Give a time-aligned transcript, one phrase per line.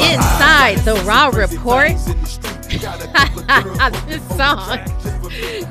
[0.00, 1.96] inside the Raw Report.
[4.06, 4.78] this song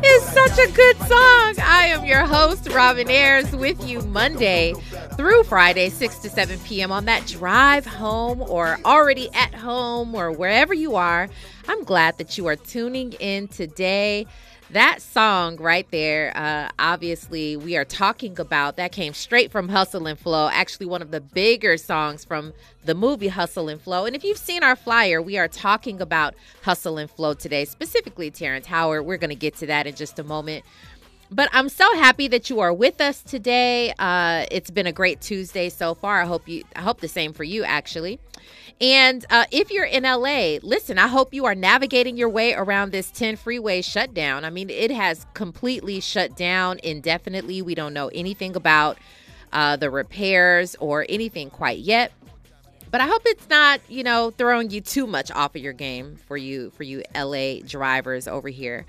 [0.04, 1.56] is such a good song.
[1.64, 4.74] I am your host, Robin Ayers, with you Monday
[5.18, 6.92] through Friday, 6 to 7 p.m.
[6.92, 11.28] on that drive home or already at home or wherever you are.
[11.68, 14.28] I'm glad that you are tuning in today.
[14.72, 20.08] That song right there, uh, obviously, we are talking about that came straight from Hustle
[20.08, 22.54] and Flow, actually, one of the bigger songs from
[22.86, 24.06] the movie Hustle and Flow.
[24.06, 28.32] And if you've seen our flyer, we are talking about Hustle and Flow today, specifically
[28.32, 29.06] Terrence Howard.
[29.06, 30.64] We're going to get to that in just a moment.
[31.34, 33.94] But I'm so happy that you are with us today.
[33.98, 36.22] Uh, it's been a great Tuesday so far.
[36.22, 36.66] I hope you.
[36.76, 38.20] I hope the same for you, actually.
[38.82, 42.92] And uh, if you're in LA, listen, I hope you are navigating your way around
[42.92, 44.44] this 10 freeway shutdown.
[44.44, 47.62] I mean, it has completely shut down indefinitely.
[47.62, 48.98] We don't know anything about
[49.54, 52.12] uh, the repairs or anything quite yet.
[52.92, 56.18] But I hope it's not, you know, throwing you too much off of your game
[56.28, 58.86] for you for you LA drivers over here.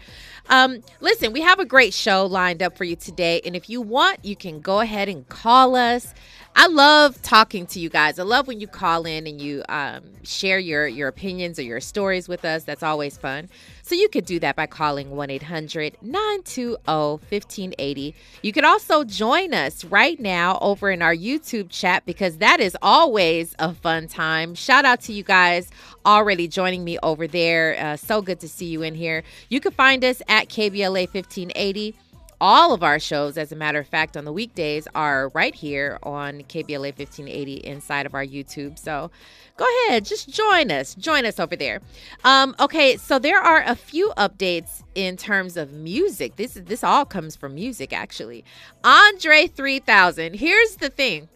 [0.51, 3.81] Um, listen, we have a great show lined up for you today, and if you
[3.81, 6.13] want, you can go ahead and call us.
[6.55, 8.19] I love talking to you guys.
[8.19, 11.81] I love when you call in and you um, share your your opinions or your
[11.81, 12.65] stories with us.
[12.65, 13.49] That's always fun.
[13.83, 18.15] So you could do that by calling 1 800 920 1580.
[18.43, 22.77] You could also join us right now over in our YouTube chat because that is
[22.83, 24.55] always a fun time.
[24.55, 25.71] Shout out to you guys
[26.05, 27.77] already joining me over there.
[27.79, 29.23] Uh, so good to see you in here.
[29.49, 31.95] You can find us at KBLA 1580
[32.43, 35.97] all of our shows, as a matter of fact, on the weekdays are right here
[36.03, 38.77] on KBLA 1580 inside of our YouTube.
[38.81, 39.13] So
[39.57, 40.97] go ahead, just join us.
[40.97, 41.81] Join us over there.
[42.25, 46.35] Um, okay, so there are a few updates in terms of music.
[46.35, 48.45] This this all comes from music, actually.
[48.83, 50.35] Andre 3000.
[50.35, 51.29] Here's the thing.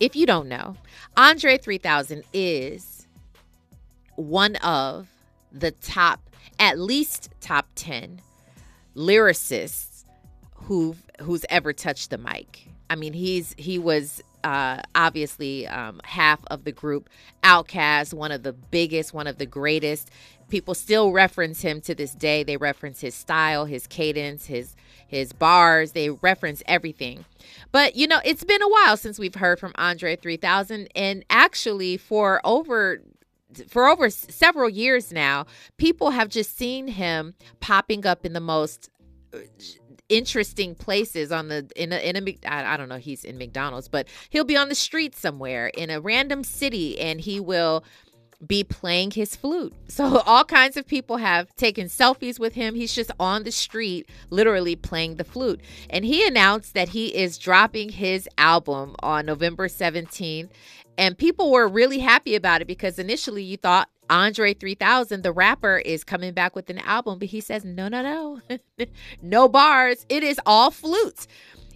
[0.00, 0.76] If you don't know,
[1.18, 3.06] Andre 3000 is
[4.14, 5.08] one of
[5.52, 6.20] the top,
[6.58, 8.22] at least top 10
[8.96, 9.95] lyricists
[10.66, 12.68] who who's ever touched the mic.
[12.90, 17.08] I mean, he's he was uh, obviously um, half of the group.
[17.42, 20.10] OutKast, one of the biggest, one of the greatest.
[20.48, 22.42] People still reference him to this day.
[22.42, 24.74] They reference his style, his cadence, his
[25.06, 25.92] his bars.
[25.92, 27.24] They reference everything.
[27.70, 31.96] But you know, it's been a while since we've heard from Andre 3000, and actually,
[31.96, 33.02] for over
[33.68, 35.46] for over several years now,
[35.76, 38.90] people have just seen him popping up in the most
[40.08, 43.88] interesting places on the in a, in a I, I don't know he's in McDonald's
[43.88, 47.84] but he'll be on the street somewhere in a random city and he will
[48.46, 49.72] be playing his flute.
[49.88, 52.74] So all kinds of people have taken selfies with him.
[52.74, 55.62] He's just on the street literally playing the flute.
[55.88, 60.50] And he announced that he is dropping his album on November 17th
[60.98, 65.78] and people were really happy about it because initially you thought Andre 3000, the rapper,
[65.78, 68.58] is coming back with an album, but he says, no, no, no,
[69.22, 70.06] no bars.
[70.08, 71.26] It is all flutes.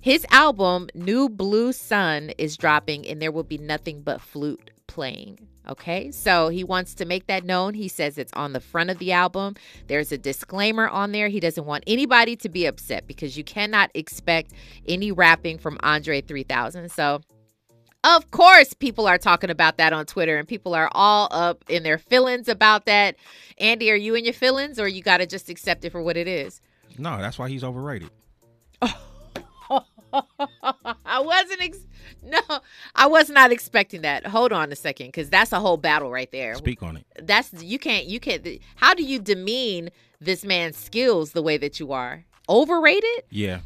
[0.00, 5.38] His album, New Blue Sun, is dropping, and there will be nothing but flute playing.
[5.68, 7.74] Okay, so he wants to make that known.
[7.74, 9.56] He says it's on the front of the album.
[9.88, 11.28] There's a disclaimer on there.
[11.28, 14.52] He doesn't want anybody to be upset because you cannot expect
[14.88, 16.90] any rapping from Andre 3000.
[16.90, 17.20] So
[18.04, 21.82] of course, people are talking about that on Twitter and people are all up in
[21.82, 23.16] their feelings about that.
[23.58, 26.16] Andy, are you in your feelings or you got to just accept it for what
[26.16, 26.60] it is?
[26.98, 28.10] No, that's why he's overrated.
[31.04, 31.86] I wasn't ex-
[32.22, 32.40] no,
[32.94, 34.26] I was not expecting that.
[34.26, 36.54] Hold on a second cuz that's a whole battle right there.
[36.54, 37.06] Speak on it.
[37.22, 38.46] That's you can't you can't
[38.76, 39.90] how do you demean
[40.20, 42.24] this man's skills the way that you are?
[42.48, 43.24] Overrated?
[43.30, 43.60] Yeah.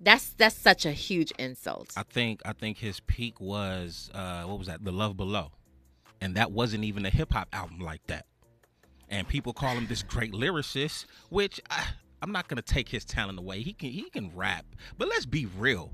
[0.00, 1.92] That's that's such a huge insult.
[1.96, 4.84] I think I think his peak was uh what was that?
[4.84, 5.50] The Love Below.
[6.20, 8.26] And that wasn't even a hip hop album like that.
[9.08, 11.84] And people call him this great lyricist, which I,
[12.22, 13.62] I'm not gonna take his talent away.
[13.62, 14.64] He can he can rap,
[14.96, 15.92] but let's be real.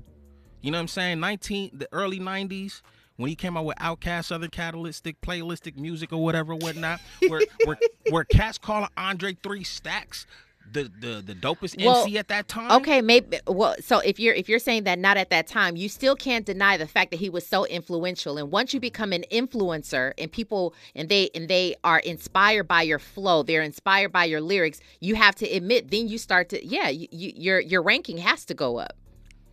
[0.61, 1.19] You know what I'm saying?
[1.19, 2.81] 19 the early 90s
[3.17, 7.77] when he came out with OutKast, Southern Catalytic, Playlistic music or whatever, whatnot, where where,
[8.09, 10.27] where cats calling Andre Three Stacks
[10.71, 12.71] the the the dopest well, MC at that time.
[12.71, 13.39] Okay, maybe.
[13.47, 16.45] Well, so if you're if you're saying that not at that time, you still can't
[16.45, 18.37] deny the fact that he was so influential.
[18.37, 22.81] And once you become an influencer, and people and they and they are inspired by
[22.81, 24.79] your flow, they're inspired by your lyrics.
[24.99, 28.45] You have to admit, then you start to yeah, you, you, your your ranking has
[28.45, 28.95] to go up.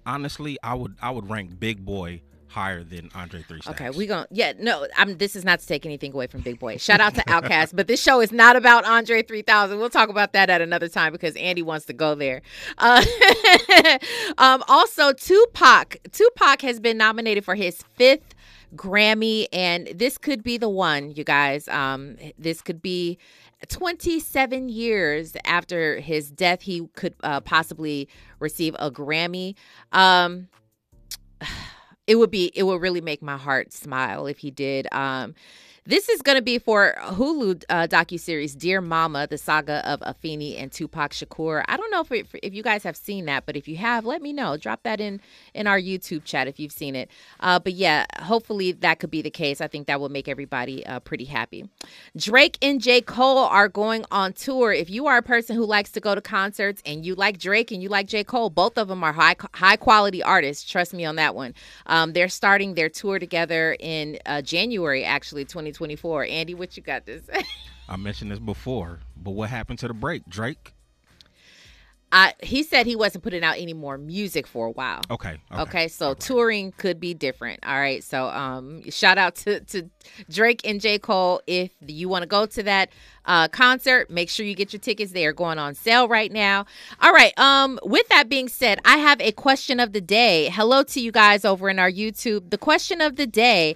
[0.04, 2.22] Honestly, I would I would rank Big Boi
[2.52, 3.80] higher than Andre Three Stacks.
[3.80, 6.42] Okay, we going to yeah, no, I'm this is not to take anything away from
[6.42, 6.76] Big Boi.
[6.76, 9.78] Shout out to OutKast, but this show is not about Andre 3000.
[9.78, 12.42] We'll talk about that at another time because Andy wants to go there.
[12.78, 13.04] Uh,
[14.38, 15.96] um, also Tupac.
[16.12, 18.34] Tupac has been nominated for his fifth
[18.76, 21.68] Grammy, and this could be the one, you guys.
[21.68, 23.18] Um, this could be
[23.68, 28.08] 27 years after his death, he could uh, possibly
[28.40, 29.54] receive a Grammy.
[29.92, 30.48] Um,
[32.06, 34.86] it would be it would really make my heart smile if he did.
[34.92, 35.34] Um,
[35.84, 39.98] this is going to be for Hulu uh, docu series Dear Mama: The Saga of
[40.00, 41.64] Afeni and Tupac Shakur.
[41.66, 44.04] I don't know if it, if you guys have seen that, but if you have,
[44.04, 44.56] let me know.
[44.56, 45.20] Drop that in
[45.54, 47.10] in our YouTube chat if you've seen it.
[47.40, 49.60] Uh, but yeah, hopefully that could be the case.
[49.60, 51.68] I think that will make everybody uh, pretty happy.
[52.16, 54.72] Drake and J Cole are going on tour.
[54.72, 57.72] If you are a person who likes to go to concerts and you like Drake
[57.72, 60.70] and you like J Cole, both of them are high high quality artists.
[60.70, 61.54] Trust me on that one.
[61.86, 65.71] Um, they're starting their tour together in uh, January, actually, 20.
[65.72, 66.24] 2024.
[66.24, 67.22] Andy, what you got this?
[67.88, 70.74] I mentioned this before, but what happened to the break, Drake?
[72.14, 75.00] I, he said he wasn't putting out any more music for a while.
[75.10, 75.38] Okay.
[75.50, 75.62] Okay.
[75.62, 76.20] okay so right.
[76.20, 77.60] touring could be different.
[77.66, 78.04] All right.
[78.04, 79.88] So um, shout out to, to
[80.28, 80.98] Drake and J.
[80.98, 81.40] Cole.
[81.46, 82.90] If you want to go to that
[83.24, 85.12] uh, concert, make sure you get your tickets.
[85.12, 86.66] They are going on sale right now.
[87.00, 87.36] All right.
[87.38, 90.50] Um, with that being said, I have a question of the day.
[90.50, 92.50] Hello to you guys over in our YouTube.
[92.50, 93.74] The question of the day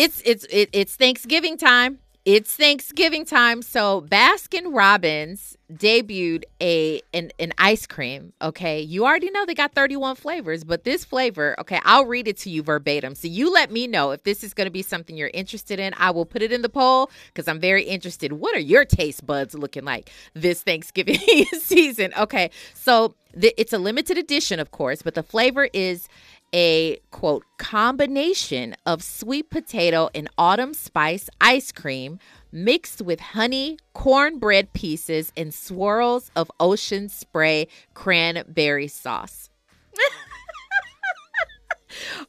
[0.00, 1.98] it's it's it, it's Thanksgiving time.
[2.26, 8.32] It's Thanksgiving time, so Baskin Robbins debuted a an, an ice cream.
[8.40, 12.38] Okay, you already know they got 31 flavors, but this flavor, okay, I'll read it
[12.38, 13.14] to you verbatim.
[13.14, 15.92] So you let me know if this is going to be something you're interested in.
[15.98, 18.32] I will put it in the poll because I'm very interested.
[18.34, 21.16] What are your taste buds looking like this Thanksgiving
[21.58, 22.12] season?
[22.18, 26.08] Okay, so the, it's a limited edition, of course, but the flavor is
[26.54, 32.18] a quote combination of sweet potato and autumn spice ice cream
[32.52, 39.50] mixed with honey, cornbread pieces, and swirls of ocean spray cranberry sauce.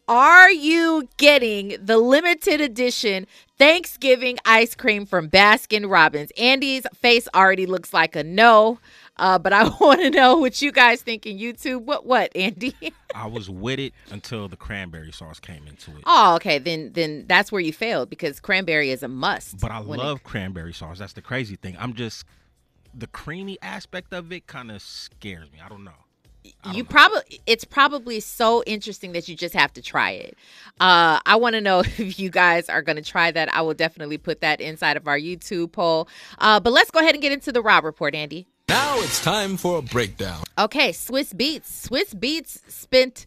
[0.08, 3.28] Are you getting the limited edition
[3.58, 6.32] Thanksgiving ice cream from Baskin Robbins?
[6.38, 8.80] Andy's face already looks like a no.
[9.18, 11.84] Uh, but I want to know what you guys think in YouTube.
[11.84, 12.76] What what, Andy?
[13.16, 16.04] I was with it until the cranberry sauce came into it.
[16.06, 16.60] Oh, okay.
[16.60, 19.60] Then then that's where you failed because cranberry is a must.
[19.60, 20.24] But I love it...
[20.24, 21.00] cranberry sauce.
[21.00, 21.76] That's the crazy thing.
[21.80, 22.26] I'm just
[22.94, 25.60] the creamy aspect of it kind of scares me.
[25.64, 25.92] I don't know.
[26.74, 30.36] You probably it's probably so interesting that you just have to try it.
[30.80, 33.54] Uh, I want to know if you guys are going to try that.
[33.54, 36.08] I will definitely put that inside of our YouTube poll.
[36.40, 38.48] Uh, but let's go ahead and get into the Rob report, Andy.
[38.72, 40.44] Now it's time for a breakdown.
[40.58, 41.90] Okay, Swizz Beatz.
[41.90, 43.26] Swizz Beatz spent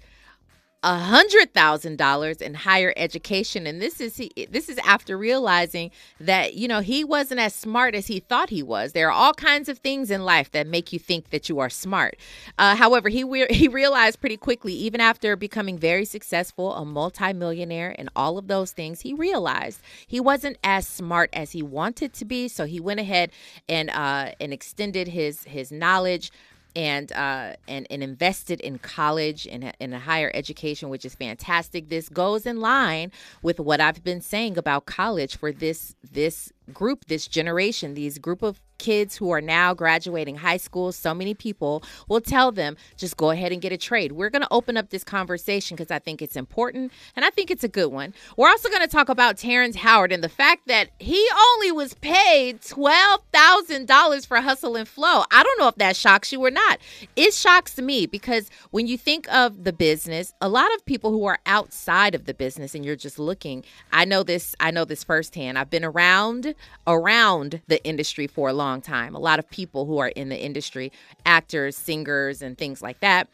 [0.84, 3.66] a hundred thousand dollars in higher education.
[3.66, 5.90] And this is he, this is after realizing
[6.20, 8.92] that you know he wasn't as smart as he thought he was.
[8.92, 11.70] There are all kinds of things in life that make you think that you are
[11.70, 12.16] smart.
[12.58, 18.10] Uh, however he he realized pretty quickly even after becoming very successful a multimillionaire and
[18.14, 22.46] all of those things he realized he wasn't as smart as he wanted to be.
[22.46, 23.30] So he went ahead
[23.70, 26.30] and uh, and extended his his knowledge
[26.76, 31.88] and uh, and and invested in college and in a higher education, which is fantastic.
[31.88, 33.12] This goes in line
[33.42, 38.42] with what I've been saying about college for this this group, this generation, these group
[38.42, 43.16] of kids who are now graduating high school, so many people will tell them just
[43.16, 44.12] go ahead and get a trade.
[44.12, 47.50] We're going to open up this conversation because I think it's important and I think
[47.50, 48.14] it's a good one.
[48.36, 51.94] We're also going to talk about Terrence Howard and the fact that he only was
[51.94, 55.24] paid $12,000 for Hustle and Flow.
[55.30, 56.78] I don't know if that shocks you or not.
[57.16, 61.24] It shocks me because when you think of the business, a lot of people who
[61.26, 65.04] are outside of the business and you're just looking, I know this, I know this
[65.04, 65.58] firsthand.
[65.58, 66.54] I've been around
[66.86, 69.14] around the industry for a long time.
[69.14, 70.92] A lot of people who are in the industry,
[71.26, 73.28] actors, singers, and things like that,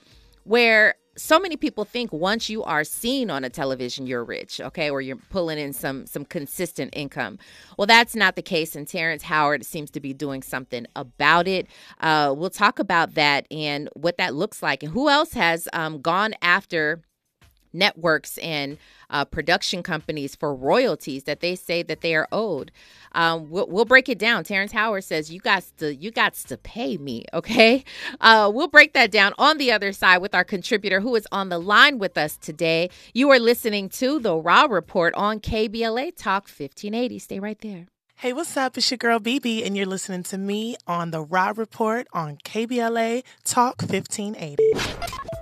[0.45, 4.89] where so many people think once you are seen on a television you're rich okay
[4.89, 7.39] or you're pulling in some some consistent income
[7.77, 11.67] well that's not the case and terrence howard seems to be doing something about it
[12.01, 16.01] uh, we'll talk about that and what that looks like and who else has um,
[16.01, 17.03] gone after
[17.73, 18.79] networks and
[19.11, 22.71] uh, production companies for royalties that they say that they are owed.
[23.13, 24.45] Um, we'll, we'll, break it down.
[24.45, 27.25] Terrence Howard says you got to you got to pay me.
[27.41, 27.85] Okay,
[28.21, 31.49] uh, we'll break that down on the other side with our contributor who is on
[31.49, 32.91] the line with us today.
[33.15, 37.19] You are listening to the Raw Report on KBLA Talk 1580.
[37.19, 37.87] Stay right there.
[38.17, 38.77] Hey, what's up?
[38.77, 43.23] It's your girl BB, and you're listening to me on the Raw Report on KBLA
[43.45, 45.40] Talk 1580.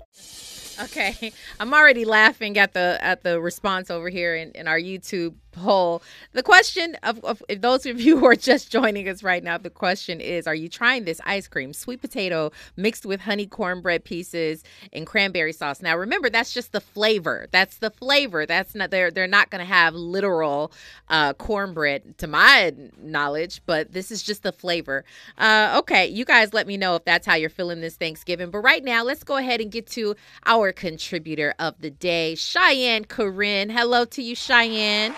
[0.80, 5.34] Okay, I'm already laughing at the at the response over here in, in our YouTube
[5.58, 6.02] poll.
[6.32, 9.70] The question of, of those of you who are just joining us right now, the
[9.70, 14.64] question is: Are you trying this ice cream, sweet potato mixed with honey cornbread pieces
[14.92, 15.82] and cranberry sauce?
[15.82, 17.46] Now, remember that's just the flavor.
[17.50, 18.46] That's the flavor.
[18.46, 20.72] That's not they're they're not going to have literal
[21.08, 25.04] uh, cornbread, to my knowledge, but this is just the flavor.
[25.36, 28.50] Uh, okay, you guys, let me know if that's how you're feeling this Thanksgiving.
[28.50, 30.14] But right now, let's go ahead and get to
[30.46, 33.70] our contributor of the day, Cheyenne Corin.
[33.70, 35.14] Hello to you, Cheyenne.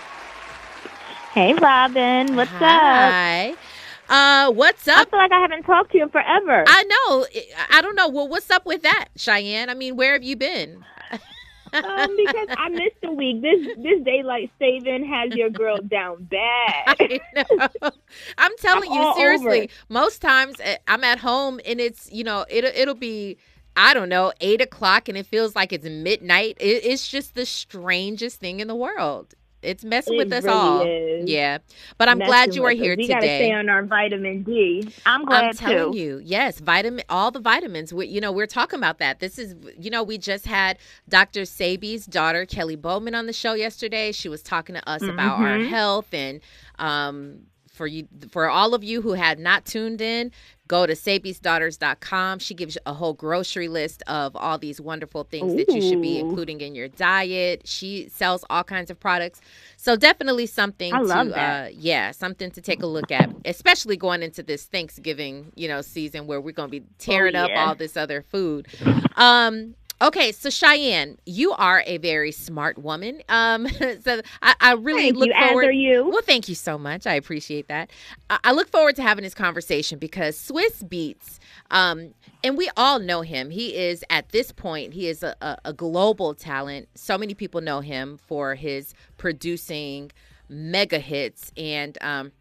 [1.33, 2.35] Hey, Robin.
[2.35, 2.61] What's Hi.
[2.61, 3.15] up?
[3.49, 3.57] Hi.
[4.09, 5.07] Uh, what's up?
[5.07, 6.63] I feel like I haven't talked to you in forever.
[6.67, 7.25] I know.
[7.69, 8.09] I don't know.
[8.09, 9.69] Well, what's up with that, Cheyenne?
[9.69, 10.85] I mean, where have you been?
[11.83, 13.41] um, because I missed a week.
[13.41, 17.19] This this daylight saving has your girl down bad.
[17.57, 17.69] I.
[18.37, 19.63] I'm telling I'm you seriously.
[19.63, 19.67] over.
[19.89, 23.37] Most times eh, I'm at home and it's you know it'll it'll be
[23.75, 26.57] I don't know eight o'clock and it feels like it's midnight.
[26.59, 29.33] It, it's just the strangest thing in the world.
[29.61, 30.81] It's messing It with us really all.
[30.81, 31.29] is.
[31.29, 31.59] Yeah,
[31.97, 32.83] but I'm glad Messing you are with us.
[32.83, 33.37] here We gotta today.
[33.47, 34.91] stay on our vitamin D.
[35.05, 35.99] I'm glad I'm telling too.
[35.99, 37.93] you, yes, vitamin, all the vitamins.
[37.93, 39.19] We, you know, we're talking about that.
[39.19, 41.41] This is, you know, we just had Dr.
[41.41, 44.11] Sebi's daughter Kelly Bowman on the show yesterday.
[44.11, 45.67] She was talking to us about our Mhm.
[45.69, 46.41] health and,
[46.79, 47.41] um,
[47.71, 50.31] for you, for all of you who had not tuned in,
[50.71, 52.39] go to sabiesdaughters.com.
[52.39, 56.01] She gives you a whole grocery list of all these wonderful things that you should
[56.01, 57.63] be including in your diet.
[57.65, 59.41] She sells all kinds of products.
[59.75, 61.65] So definitely something I love to that.
[61.65, 65.81] uh yeah, something to take a look at, especially going into this Thanksgiving, you know,
[65.81, 67.65] season where we're going to be tearing up Oh, yeah.
[67.67, 68.67] all this other food.
[69.17, 73.21] Um Okay, so Cheyenne, you are a very smart woman.
[73.29, 73.67] Um,
[74.03, 75.33] so I, I really Thank look you.
[75.35, 75.65] As forward.
[75.67, 76.09] are you.
[76.09, 77.05] Well, thank you so much.
[77.05, 77.91] I appreciate that.
[78.29, 81.37] I, I look forward to having this conversation because Swizz Beatz,
[81.69, 83.51] um, and we all know him.
[83.51, 86.89] He is at this point, he is a, a, a global talent.
[86.95, 90.11] So many people know him for his producing
[90.49, 92.31] mega hits and um,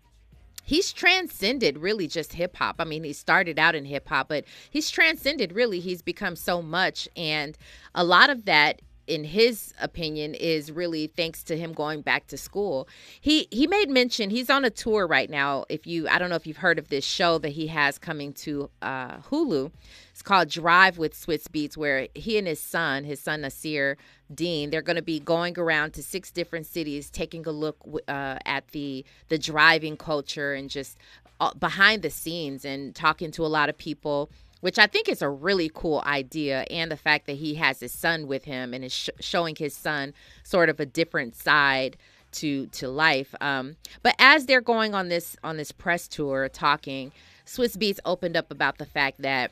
[0.71, 2.77] he's transcended really just hip hop.
[2.79, 5.81] I mean, he started out in hip hop, but he's transcended really.
[5.81, 7.09] He's become so much.
[7.17, 7.59] And
[7.93, 12.37] a lot of that, in his opinion, is really thanks to him going back to
[12.37, 12.89] school.
[13.21, 15.65] He he made mention he's on a tour right now.
[15.69, 18.33] If you I don't know if you've heard of this show that he has coming
[18.35, 19.73] to uh, Hulu.
[20.13, 23.97] It's called Drive with Swizz Beatz, where he and his son, his son Nasir
[24.35, 27.77] Dean, they're going to be going around to six different cities, taking a look
[28.09, 30.97] uh, at the the driving culture and just
[31.41, 34.31] uh, behind the scenes and talking to a lot of people.
[34.61, 37.93] Which I think is a really cool idea, and the fact that he has his
[37.93, 41.97] son with him and is sh- showing his son sort of a different side
[42.33, 43.35] to to life.
[43.41, 47.13] Um, but as they're going on this on this press tour, talking,
[47.47, 49.51] Swizz Beatz opened up about the fact that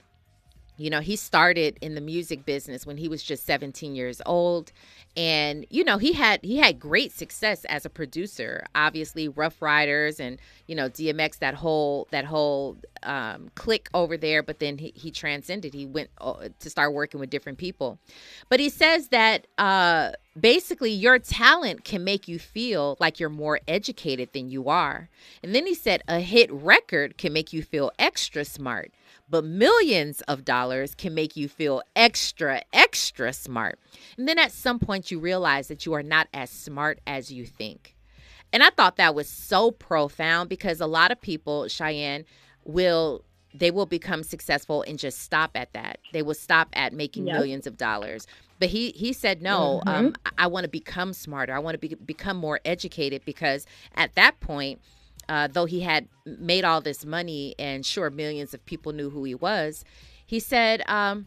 [0.78, 4.72] you know, he started in the music business when he was just 17 years old
[5.16, 8.64] and you know, he had he had great success as a producer.
[8.76, 14.44] Obviously, Ruff Ryders and, you know, DMX that whole that whole um click over there,
[14.44, 15.74] but then he, he transcended.
[15.74, 17.98] He went uh, to start working with different people.
[18.48, 23.58] But he says that uh basically your talent can make you feel like you're more
[23.66, 25.08] educated than you are.
[25.42, 28.92] And then he said a hit record can make you feel extra smart
[29.30, 33.78] but millions of dollars can make you feel extra, extra smart.
[34.16, 37.44] And then at some point, you realize that you are not as smart as you
[37.44, 37.94] think.
[38.52, 42.24] And I thought that was so profound because a lot of people, Cheyenne,
[42.64, 45.98] will they will become successful and just stop at that.
[46.12, 47.34] They will stop at making Yep.
[47.34, 48.26] millions of dollars.
[48.58, 49.82] But he he said no.
[49.86, 51.54] Um, I, I want to become smarter.
[51.54, 54.80] I want to be, become more educated because at that point,
[55.28, 59.24] uh, though he had made all this money and sure millions of people knew who
[59.24, 59.84] he was,
[60.26, 61.26] he said, um,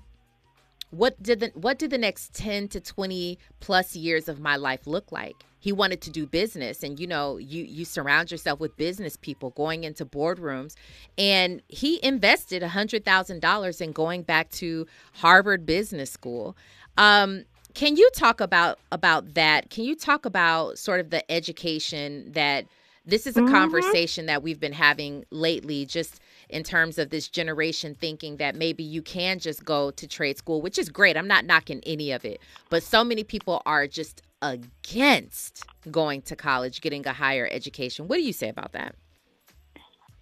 [0.90, 4.86] "What did the what did the next ten to twenty plus years of my life
[4.88, 8.76] look like?" He wanted to do business, and you know, you you surround yourself with
[8.78, 10.76] business people going into boardrooms,
[11.18, 16.58] and he invested a hundred thousand dollars in going back to Harvard Business School.
[16.98, 19.70] Um, can you talk about about that?
[19.70, 22.66] Can you talk about sort of the education that
[23.06, 27.96] this is a conversation that we've been having lately just in terms of this generation
[27.96, 31.18] thinking that maybe you can just go to trade school which is great.
[31.18, 32.40] I'm not knocking any of it.
[32.70, 38.08] But so many people are just against going to college getting a higher education.
[38.08, 38.96] What do you say about that?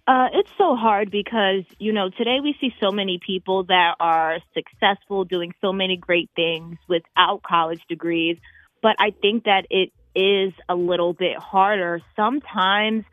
[0.06, 4.38] Uh, it's so hard because, you know, today we see so many people that are
[4.54, 8.36] successful doing so many great things without college degrees.
[8.82, 12.00] But I think that it is a little bit harder.
[12.16, 13.04] Sometimes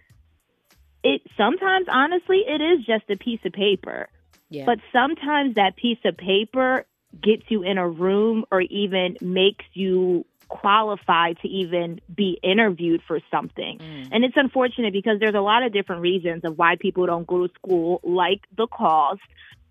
[1.04, 4.10] it, sometimes honestly, it is just a piece of paper.
[4.50, 6.86] yeah But sometimes that piece of paper
[7.22, 13.20] gets you in a room or even makes you qualified to even be interviewed for
[13.30, 13.80] something.
[13.80, 14.10] Mm.
[14.12, 17.48] And it's unfortunate because there's a lot of different reasons of why people don't go
[17.48, 19.22] to school, like the cost.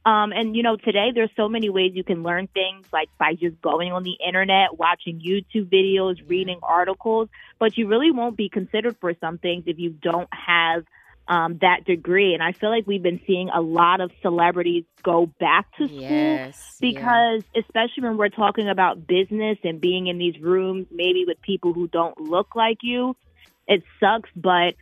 [0.06, 3.34] Um, and you know, today there's so many ways you can learn things, like by
[3.34, 7.28] just going on the internet, watching YouTube videos, reading articles.
[7.58, 10.84] But you really won't be considered for some things if you don't have
[11.26, 12.34] um, that degree.
[12.34, 16.00] And I feel like we've been seeing a lot of celebrities go back to school
[16.00, 17.62] yes, because, yeah.
[17.62, 21.88] especially when we're talking about business and being in these rooms, maybe with people who
[21.88, 23.16] don't look like you,
[23.66, 24.76] it sucks, but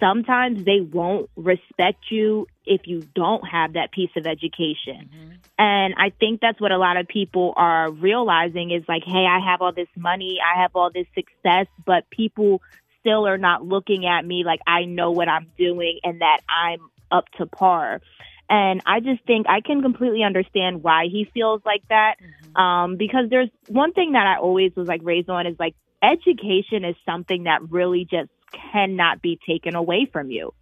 [0.00, 5.10] sometimes they won't respect you if you don't have that piece of education.
[5.14, 5.30] Mm-hmm.
[5.58, 9.38] And I think that's what a lot of people are realizing is like, hey, I
[9.50, 12.60] have all this money, I have all this success, but people
[13.00, 16.80] still are not looking at me like I know what I'm doing and that I'm
[17.10, 18.00] up to par.
[18.48, 22.16] And I just think I can completely understand why he feels like that.
[22.20, 22.56] Mm-hmm.
[22.56, 26.84] Um, because there's one thing that I always was like raised on is like education
[26.84, 30.52] is something that really just cannot be taken away from you.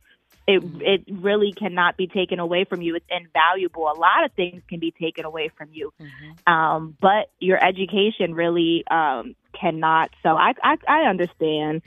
[0.46, 0.80] It mm-hmm.
[0.82, 2.96] it really cannot be taken away from you.
[2.96, 3.84] It's invaluable.
[3.84, 6.52] A lot of things can be taken away from you, mm-hmm.
[6.52, 10.10] um, but your education really um, cannot.
[10.22, 11.82] So I I, I understand.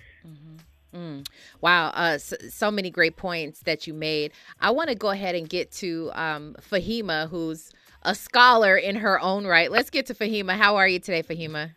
[0.96, 1.28] Mm.
[1.62, 4.32] Wow, uh, so, so, many great points that you made.
[4.60, 7.72] I want to go ahead and get to um, Fahima, who's
[8.04, 9.70] a scholar in her own right.
[9.70, 10.54] Let's get to Fahima.
[10.54, 11.76] How are you today, Fahima?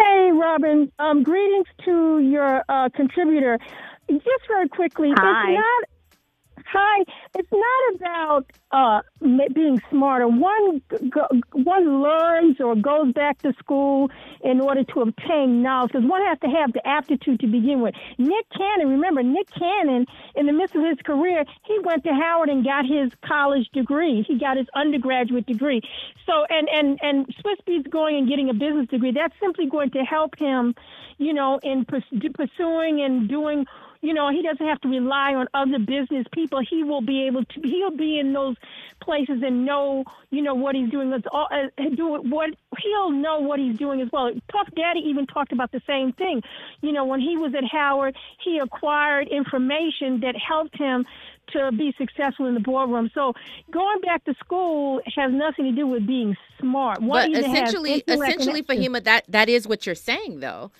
[0.00, 0.90] Hey, Robin.
[0.98, 3.58] Um, greetings to your uh, contributor.
[4.08, 5.50] Just very quickly, Hi.
[5.50, 5.99] it's not
[6.72, 7.04] Hi.
[7.36, 9.00] It's not about uh,
[9.52, 10.28] being smarter.
[10.28, 10.80] One
[11.52, 14.08] one learns or goes back to school
[14.44, 17.94] in order to obtain knowledge because one has to have the aptitude to begin with.
[18.18, 22.48] Nick Cannon, remember Nick Cannon, in the midst of his career, he went to Howard
[22.48, 24.24] and got his college degree.
[24.28, 25.82] He got his undergraduate degree.
[26.24, 29.10] So and and and Swissbe's going and getting a business degree.
[29.10, 30.76] That's simply going to help him,
[31.18, 33.66] you know, in pursuing and doing
[34.02, 36.60] you know, he doesn't have to rely on other business people.
[36.60, 38.56] He will be able to, he'll be in those
[39.00, 41.10] places and know, you know, what he's doing.
[41.10, 44.32] Let's all, uh, do what he'll know what he's doing as well.
[44.50, 46.42] Puff Daddy even talked about the same thing.
[46.80, 51.04] You know, when he was at Howard, he acquired information that helped him
[51.52, 53.10] to be successful in the boardroom.
[53.14, 53.34] So
[53.70, 57.02] going back to school has nothing to do with being smart.
[57.02, 60.70] One but essentially, essentially, Fahima, that that is what you're saying, though.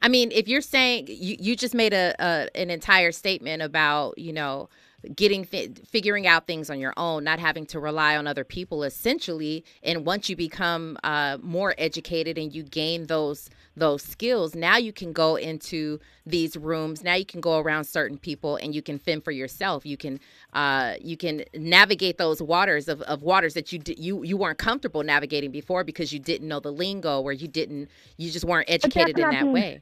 [0.00, 4.18] I mean, if you're saying you, you just made a, a an entire statement about,
[4.18, 4.68] you know,
[5.14, 9.64] getting figuring out things on your own not having to rely on other people essentially.
[9.82, 14.92] And once you become uh, more educated and you gain those those skills now you
[14.92, 18.98] can go into these rooms now you can go around certain people and you can
[18.98, 20.20] fend for yourself you can
[20.52, 25.02] uh, you can navigate those waters of, of waters that you you you weren't comfortable
[25.02, 29.18] navigating before because you didn't know the lingo or you didn't you just weren't educated
[29.18, 29.80] in that being, way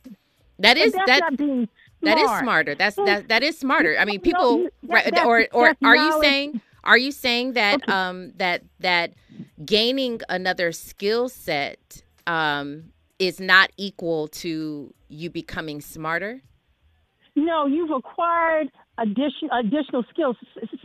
[0.58, 1.68] that is that
[2.02, 2.74] that is smarter.
[2.74, 3.96] That's that that is smarter.
[3.98, 7.92] I mean, people no, that, or or are you saying are you saying that okay.
[7.92, 9.12] um that that
[9.64, 16.42] gaining another skill set um is not equal to you becoming smarter?
[17.34, 20.36] No, you've acquired addition, additional skills.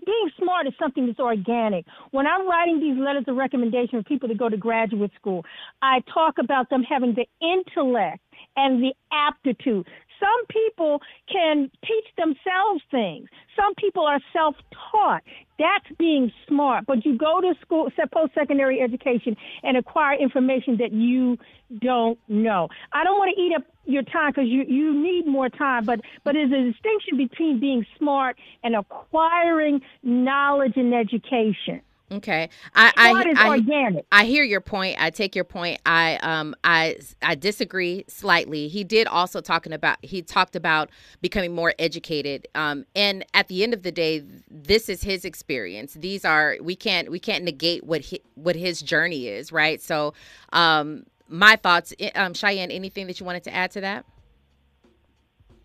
[0.06, 1.86] Being smart is something that's organic.
[2.12, 5.46] When I'm writing these letters of recommendation for people to go to graduate school,
[5.82, 8.20] I talk about them having the intellect
[8.58, 9.88] and the aptitude.
[10.22, 13.28] Some people can teach themselves things.
[13.56, 14.56] Some people are self
[14.92, 15.24] taught.
[15.58, 16.86] That's being smart.
[16.86, 21.38] But you go to school, post secondary education, and acquire information that you
[21.80, 22.70] don't know.
[22.94, 26.02] I don't want to eat up your time because you, you need more time, but,
[26.24, 31.82] but there's a distinction between being smart and acquiring knowledge and education.
[32.12, 34.98] Okay, I I, I, I hear your point.
[35.00, 35.80] I take your point.
[35.86, 38.68] I um I I disagree slightly.
[38.68, 40.90] He did also talking about he talked about
[41.22, 42.50] becoming more educated.
[42.54, 45.94] Um, and at the end of the day, this is his experience.
[45.94, 49.82] These are we can't we can't negate what he, what his journey is, right?
[49.82, 50.14] So,
[50.52, 51.94] um, my thoughts.
[52.16, 54.06] Um, Cheyenne, anything that you wanted to add to that?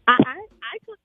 [0.07, 0.47] I, I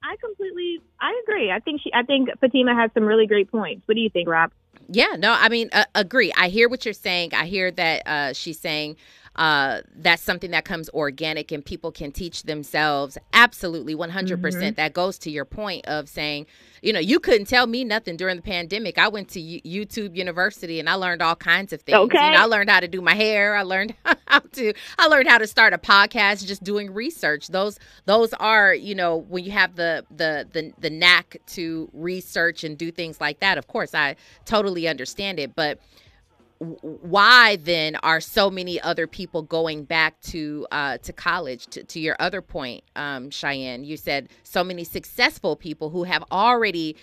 [0.03, 1.51] I completely I agree.
[1.51, 3.87] I think she I think Fatima has some really great points.
[3.87, 4.51] What do you think, Rob?
[4.93, 6.33] Yeah, no, I mean, uh, agree.
[6.35, 7.33] I hear what you're saying.
[7.33, 8.97] I hear that uh, she's saying
[9.35, 13.17] uh, that's something that comes organic and people can teach themselves.
[13.33, 14.41] Absolutely, 100%.
[14.41, 16.47] percent mm hmm That goes to your point of saying,
[16.81, 18.97] you know, you couldn't tell me nothing during the pandemic.
[18.97, 21.97] I went to U- YouTube University and I learned all kinds of things.
[21.97, 22.25] Okay.
[22.25, 23.55] You know, I learned how to do my hair.
[23.55, 23.95] I learned
[24.27, 27.47] how to I learned how to start a podcast just doing research.
[27.47, 32.63] Those those are, you know, when you have the the the the knack to research
[32.63, 33.57] and do things like that.
[33.57, 34.15] Of course, I
[34.45, 35.79] totally understand it, but
[36.61, 41.65] why then are so many other people going back to uh, to college?
[41.67, 46.23] To, to your other point, um, Cheyenne, you said so many successful people who have
[46.31, 46.95] already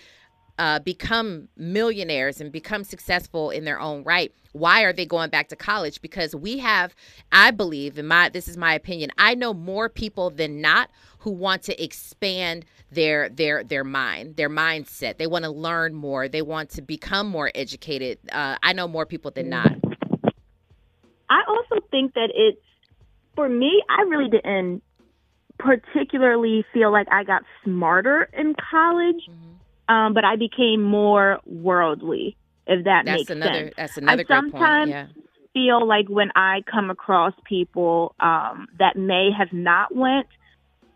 [0.59, 4.33] uh, become millionaires and become successful in their own right.
[4.53, 6.01] Why are they going back to college?
[6.01, 6.95] Because we have,
[7.31, 9.11] I believe, in my this is my opinion.
[9.17, 14.49] I know more people than not who want to expand their their their mind, their
[14.49, 15.17] mindset.
[15.17, 16.27] They want to learn more.
[16.27, 18.17] They want to become more educated.
[18.31, 19.71] Uh, I know more people than not.
[21.29, 22.61] I also think that it's
[23.35, 23.83] for me.
[23.89, 24.81] I really didn't
[25.59, 29.93] particularly feel like I got smarter in college, mm-hmm.
[29.93, 32.35] um, but I became more worldly.
[32.65, 33.73] If that that's makes another, sense.
[33.77, 34.55] That's another great point.
[34.55, 35.05] I sometimes Yeah.
[35.53, 40.27] feel like when I come across people um, that may have not went,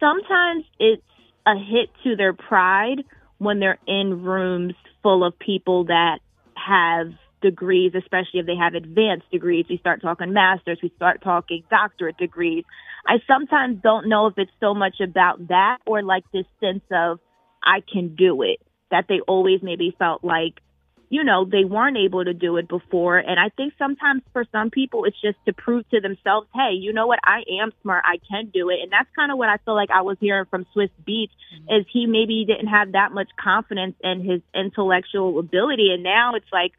[0.03, 1.01] sometimes it's
[1.45, 3.03] a hit to their pride
[3.37, 6.19] when they're in rooms full of people that
[6.55, 7.07] have
[7.41, 9.65] degrees, especially if they have advanced degrees.
[9.69, 12.63] We start talking masters, we start talking doctorate degrees.
[13.05, 17.19] I sometimes don't know if it's so much about that or like this sense of
[17.63, 18.59] I can do it
[18.91, 20.61] that they always maybe felt like
[21.09, 23.17] you know, they weren't able to do it before.
[23.17, 26.91] And I think sometimes for some people, it's just to prove to themselves, hey, you
[26.93, 27.19] know what?
[27.23, 28.03] I am smart.
[28.05, 28.79] I can do it.
[28.81, 31.75] And that's kind of what I feel like I was hearing from Swizz Beatz mm-hmm.
[31.75, 35.91] is he maybe didn't have that much confidence in his intellectual ability.
[35.93, 36.71] And now it's like,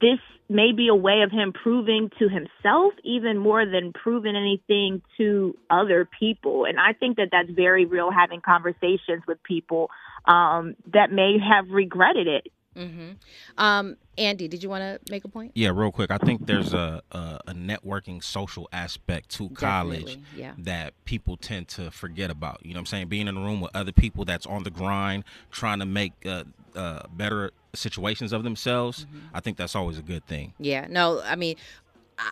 [0.00, 5.02] this may be a way of him proving to himself even more than proving anything
[5.18, 6.64] to other people.
[6.64, 9.90] And I think that that's very real having conversations with people
[10.24, 12.48] um, that may have regretted it
[12.80, 13.10] Mm-hmm.
[13.58, 15.52] Um, Andy, did you want to make a point?
[15.54, 16.10] Yeah, real quick.
[16.10, 20.52] I think there's a a, a networking social aspect to college yeah.
[20.58, 22.64] that people tend to forget about.
[22.64, 23.08] You know what I'm saying?
[23.08, 26.44] Being in a room with other people that's on the grind, trying to make uh,
[26.74, 29.04] uh, better situations of themselves.
[29.04, 29.18] Mm-hmm.
[29.34, 30.54] I think that's always a good thing.
[30.58, 30.86] Yeah.
[30.88, 31.56] No, I mean,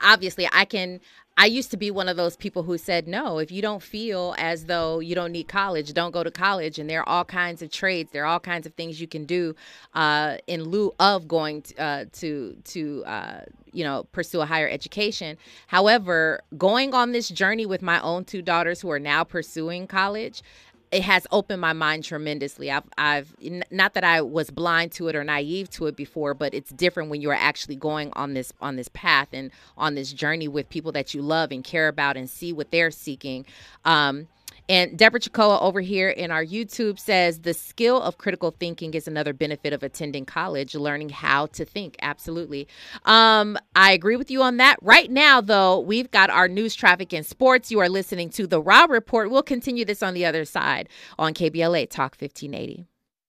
[0.03, 1.01] obviously I can
[1.41, 4.35] I used to be one of those people who said, no, if you don't feel
[4.39, 6.81] as though you don't need college, don't go to college.
[6.81, 9.25] And there are all kinds of trades, there are all kinds of things you can
[9.25, 9.55] do
[9.95, 13.41] uh, in lieu of going to, uh, to, to uh,
[13.73, 15.39] you know, pursue a higher education.
[15.69, 20.43] However, going on this journey with my own two daughters who are now pursuing college,
[20.91, 22.71] it has opened my mind tremendously.
[22.71, 23.35] I've, I've
[23.71, 27.11] not that I was blind to it or naive to it before, but it's different
[27.11, 30.69] when you are actually going on this on this path and on this journey with
[30.71, 33.45] people that you love and care about and see what they're seeking.
[33.85, 34.29] Um,
[34.69, 39.09] and Deborah Chakoa over here in our YouTube says the skill of critical thinking is
[39.09, 41.97] another benefit of attending college, learning how to think.
[42.03, 42.69] Absolutely.
[43.05, 44.77] Um, I agree with you on that.
[44.83, 47.71] Right now, though, we've got our news, traffic, and sports.
[47.71, 49.31] You are listening to the Rob Report.
[49.31, 52.87] We'll continue this on the other side on KBLA Talk 1580.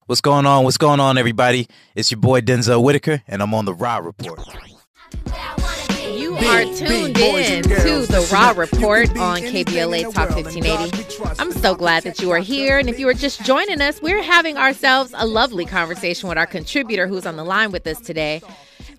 [0.07, 0.63] What's going on?
[0.63, 1.67] What's going on, everybody?
[1.93, 4.39] It's your boy Denzel Whitaker, and I'm on the Rob Report
[6.45, 11.41] are tuned in to the Raw Report on KBLA Talk 1580.
[11.41, 12.77] I'm so glad that you are here.
[12.79, 16.45] And if you are just joining us, we're having ourselves a lovely conversation with our
[16.45, 18.41] contributor who's on the line with us today.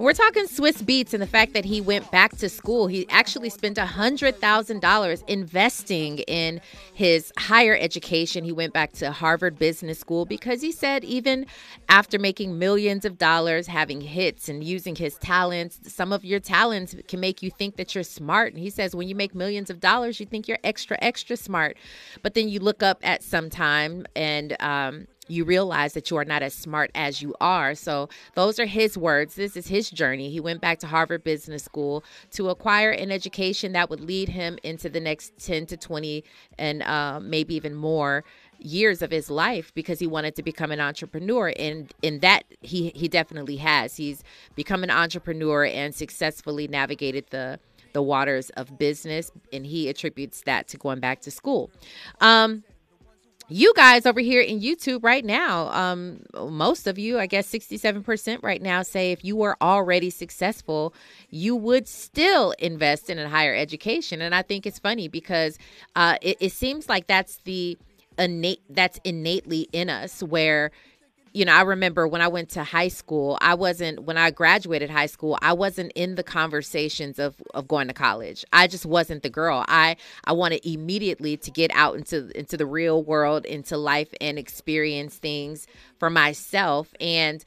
[0.00, 2.86] We're talking Swizz Beatz and the fact that he went back to school.
[2.86, 6.62] He actually spent $100,000 investing in
[6.94, 8.42] his higher education.
[8.42, 11.44] He went back to Harvard Business School because he said, even
[11.90, 16.96] after making millions of dollars, having hits and using his talents, some of your talents
[17.06, 18.54] can make you think that you're smart.
[18.54, 21.76] And he says, when you make millions of dollars, you think you're extra, extra smart.
[22.22, 26.24] But then you look up at some time and, um, you realize that you are
[26.24, 27.74] not as smart as you are.
[27.74, 29.34] So, those are his words.
[29.34, 30.30] This is his journey.
[30.30, 34.58] He went back to Harvard Business School to acquire an education that would lead him
[34.62, 36.24] into the next 10 to 20
[36.58, 38.24] and uh, maybe even more
[38.62, 42.90] years of his life because he wanted to become an entrepreneur and in that he
[42.94, 44.22] he definitely has he's
[44.54, 47.58] become an entrepreneur and successfully navigated the
[47.92, 51.70] the waters of business and he attributes that to going back to school
[52.20, 52.62] um
[53.50, 58.42] you guys over here in YouTube right now, um, most of you, I guess 67%
[58.42, 60.94] right now, say if you were already successful,
[61.30, 64.20] you would still invest in a higher education.
[64.20, 65.58] And I think it's funny because
[65.96, 67.76] uh, it, it seems like that's the
[68.18, 70.70] innate, that's innately in us where
[71.32, 74.90] you know, I remember when I went to high school, I wasn't when I graduated
[74.90, 78.44] high school, I wasn't in the conversations of of going to college.
[78.52, 79.64] I just wasn't the girl.
[79.68, 84.38] I I wanted immediately to get out into into the real world, into life and
[84.38, 85.66] experience things
[85.98, 87.44] for myself and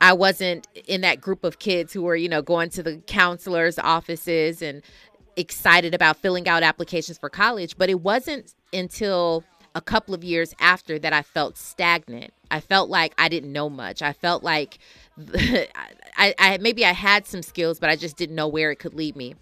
[0.00, 3.78] I wasn't in that group of kids who were, you know, going to the counselors'
[3.78, 4.82] offices and
[5.36, 10.54] excited about filling out applications for college, but it wasn't until a couple of years
[10.58, 14.02] after that I felt stagnant I felt like I didn't know much.
[14.02, 14.78] I felt like
[15.34, 18.94] I, I maybe I had some skills, but I just didn't know where it could
[18.94, 19.36] lead me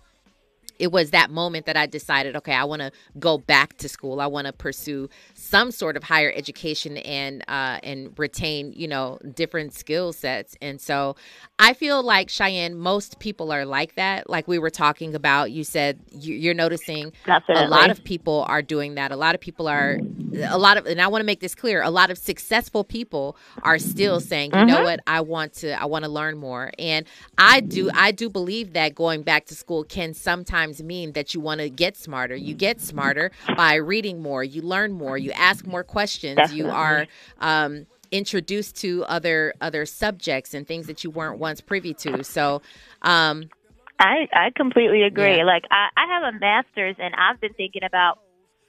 [0.78, 4.20] it was that moment that I decided, okay, I want to go back to school.
[4.20, 5.08] I want to pursue
[5.48, 10.56] some sort of higher education and uh, and retain, you know, different skill sets.
[10.60, 11.16] And so
[11.58, 14.28] I feel like Cheyenne, most people are like that.
[14.28, 17.64] Like we were talking about, you said you're noticing Definitely.
[17.64, 19.10] a lot of people are doing that.
[19.10, 19.98] A lot of people are,
[20.44, 21.82] a lot of, and I want to make this clear.
[21.82, 24.84] A lot of successful people are still saying, you know Mm-hmm.
[24.84, 26.70] what, I want to, I want to learn more.
[26.78, 27.06] And
[27.36, 31.40] I do, I do believe that going back to school can sometimes mean that you
[31.40, 32.36] want to get smarter.
[32.36, 34.44] You get smarter by reading more.
[34.44, 35.16] You learn more.
[35.18, 36.52] You ask more questions.
[36.52, 37.06] You are.
[37.40, 42.62] Um, introduced to other other subjects and things that you weren't once privy to so
[43.02, 43.50] um
[43.98, 45.36] I I completely agree.
[45.36, 45.44] Yeah.
[45.44, 48.18] Like I, I have a master's and I've been thinking about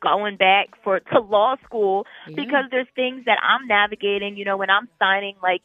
[0.01, 2.35] going back for to law school Yeah.
[2.35, 5.61] because there's things that I'm navigating, you know, when I'm signing like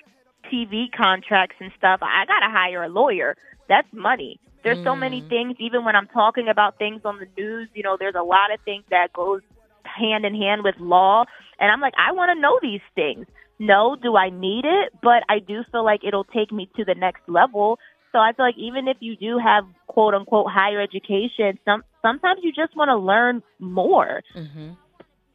[0.53, 3.37] TV contracts and stuff, I got to hire a lawyer.
[3.69, 4.39] That's money.
[4.63, 5.29] There's so many Mm.
[5.29, 8.53] things even when I'm talking about things on the news, you know, there's a lot
[8.53, 9.41] of things that goes
[9.95, 11.25] hand in hand with law
[11.59, 13.27] and I'm like I want to know these things.
[13.59, 14.93] No, do I need it?
[15.03, 17.79] But I do feel like it'll take me to the next level.
[18.13, 22.41] So I feel like even if you do have quote unquote higher education, some sometimes
[22.43, 24.23] you just want to learn more.
[24.35, 24.73] hmm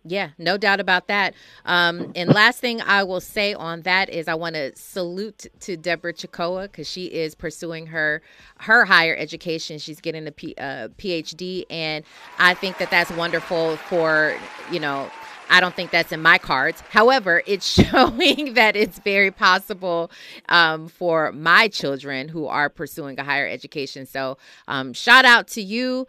[0.10, 1.36] Yeah, no doubt about that.
[1.65, 5.78] Um, and last thing I will say on that is I want to salute to
[5.78, 8.24] Deborah Chikoa because she is pursuing her
[8.58, 9.78] her higher education.
[9.78, 12.04] She's getting a P, uh, PhD, and
[12.39, 14.36] I think that that's wonderful for
[14.72, 15.10] you know.
[15.52, 16.84] I don't think that's in my cards.
[16.91, 20.12] However, it's showing that it's very possible
[20.48, 24.06] um, for my children who are pursuing a higher education.
[24.06, 26.06] So, um, shout out to you.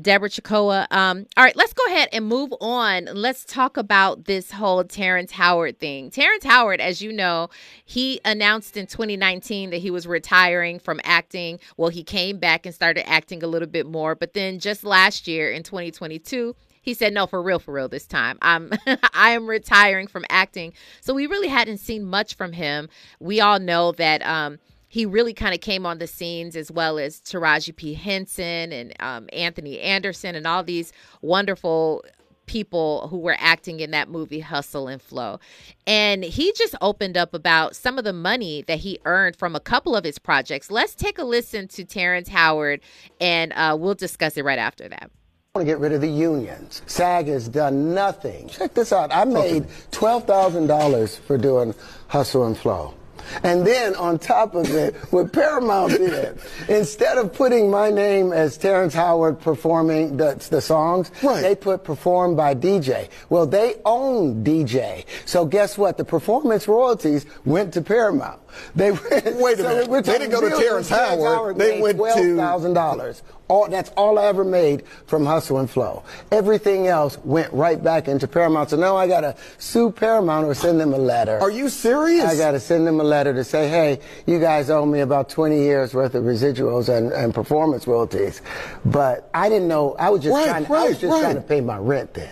[0.00, 0.86] Deborah Chikoa.
[0.92, 3.08] Um, all right, let's go ahead and move on.
[3.12, 6.10] Let's talk about this whole Terrence Howard thing.
[6.10, 7.50] Terrence Howard, as you know,
[7.84, 11.58] he announced in 2019 that he was retiring from acting.
[11.76, 15.26] Well, he came back and started acting a little bit more, but then just last
[15.26, 17.88] year in 2022, he said, "No, for real, for real.
[17.88, 18.72] This time, I'm
[19.12, 22.88] I am retiring from acting." So we really hadn't seen much from him.
[23.18, 24.24] We all know that.
[24.26, 24.58] Um,
[24.90, 27.94] he really kind of came on the scenes as well as Taraji P.
[27.94, 32.04] Henson and um, Anthony Anderson and all these wonderful
[32.46, 35.38] people who were acting in that movie Hustle and Flow.
[35.86, 39.60] And he just opened up about some of the money that he earned from a
[39.60, 40.72] couple of his projects.
[40.72, 42.80] Let's take a listen to Terrence Howard
[43.20, 45.12] and uh, we'll discuss it right after that.
[45.54, 46.82] I want to get rid of the unions.
[46.86, 48.48] SAG has done nothing.
[48.48, 49.14] Check this out.
[49.14, 51.76] I made $12,000 for doing
[52.08, 52.94] Hustle and Flow.
[53.42, 58.56] And then on top of it, what Paramount did, instead of putting my name as
[58.56, 63.08] Terrence Howard performing the, the songs, they put performed by DJ.
[63.28, 65.04] Well, they own DJ.
[65.26, 65.96] So guess what?
[65.96, 68.40] The performance royalties went to Paramount.
[68.74, 70.04] They went, Wait a so minute.
[70.04, 70.88] They didn't go to billions.
[70.88, 71.56] Terrence Howard.
[71.58, 73.22] They went to- $12,000.
[73.50, 76.04] All, that's all I ever made from Hustle and Flow.
[76.30, 78.70] Everything else went right back into Paramount.
[78.70, 81.38] So now I gotta sue Paramount or send them a letter.
[81.40, 82.24] Are you serious?
[82.24, 85.58] I gotta send them a letter to say, hey, you guys owe me about 20
[85.58, 88.40] years worth of residuals and, and performance royalties.
[88.84, 91.20] But I didn't know, I was just Right, trying, I was just right.
[91.22, 92.30] trying to pay my rent then.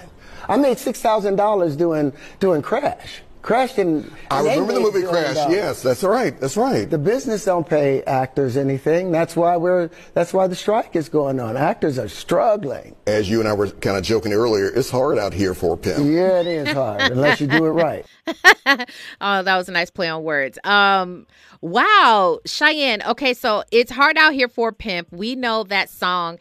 [0.48, 3.22] I made $6,000 doing, doing Crash.
[3.48, 4.12] Crash didn't.
[4.30, 5.34] I remember the movie Crash.
[5.34, 5.54] dollars.
[5.54, 6.38] Yes, that's right.
[6.38, 6.88] That's right.
[6.88, 9.10] The business don't pay actors anything.
[9.10, 9.88] That's why we're.
[10.12, 11.56] That's why the strike is going on.
[11.56, 12.94] Actors are struggling.
[13.06, 15.76] As you and I were kind of joking earlier, it's hard out here for a
[15.78, 16.00] pimp.
[16.00, 18.04] Yeah, it is hard unless you do it right.
[19.22, 20.58] Oh, that was a nice play on words.
[20.62, 21.26] Um,
[21.62, 23.02] wow, Cheyenne.
[23.02, 25.08] Okay, so it's hard out here for a pimp.
[25.10, 26.38] We know that song.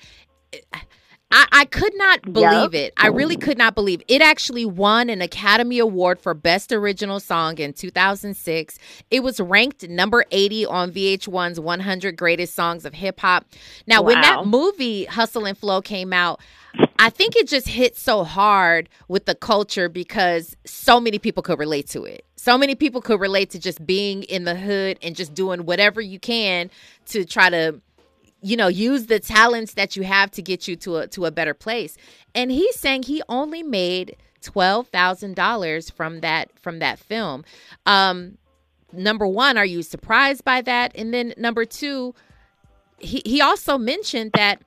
[1.30, 2.94] I, I could not believe it.
[2.96, 4.22] I really could not believe it.
[4.22, 8.80] actually won an Academy Award for Best Original Song in 2006.
[9.12, 13.46] It was ranked number 80 on VH1's 100 Greatest Songs of Hip Hop.
[13.86, 16.40] Now, when that movie Hustle and Flow came out,
[17.00, 21.60] I think it just hit so hard with the culture because so many people could
[21.60, 22.26] relate to it.
[22.36, 26.00] So many people could relate to just being in the hood and just doing whatever
[26.00, 26.70] you can
[27.08, 27.82] to try to
[28.48, 31.32] you know use the talents that you have to get you to a to a
[31.32, 31.98] better place.
[32.34, 37.44] And he's saying he only made $12,000 from that from that film.
[37.86, 38.38] Um
[38.94, 40.94] number 1, are you surprised by that?
[40.96, 42.16] And then number 2,
[43.00, 44.62] he he also mentioned that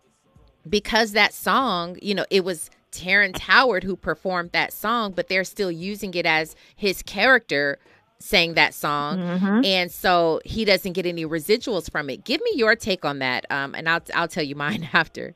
[0.69, 5.45] because that song, you know, it was Terrence Howard who performed that song, but they're
[5.45, 7.79] still using it as his character
[8.21, 12.25] sang that song, and so he doesn't get any residuals from it.
[12.25, 15.35] Give me your take on that, um, and I'll I'll tell you mine after.